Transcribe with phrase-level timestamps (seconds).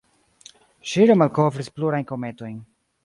[0.93, 2.57] Ŝi remalkovris plurajn kometojn.